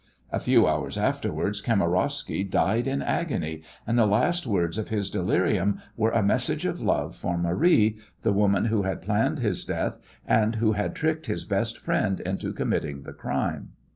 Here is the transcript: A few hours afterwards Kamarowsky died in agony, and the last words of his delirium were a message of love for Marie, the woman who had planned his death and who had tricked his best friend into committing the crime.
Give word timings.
A 0.31 0.39
few 0.39 0.67
hours 0.67 0.97
afterwards 0.97 1.61
Kamarowsky 1.61 2.43
died 2.43 2.87
in 2.87 3.03
agony, 3.03 3.61
and 3.85 3.99
the 3.99 4.07
last 4.07 4.47
words 4.47 4.79
of 4.79 4.89
his 4.89 5.11
delirium 5.11 5.79
were 5.95 6.09
a 6.09 6.23
message 6.23 6.65
of 6.65 6.79
love 6.81 7.15
for 7.15 7.37
Marie, 7.37 7.99
the 8.23 8.33
woman 8.33 8.65
who 8.65 8.81
had 8.81 9.03
planned 9.03 9.37
his 9.37 9.63
death 9.63 9.99
and 10.25 10.55
who 10.55 10.71
had 10.71 10.95
tricked 10.95 11.27
his 11.27 11.45
best 11.45 11.77
friend 11.77 12.19
into 12.19 12.51
committing 12.51 13.03
the 13.03 13.13
crime. 13.13 13.73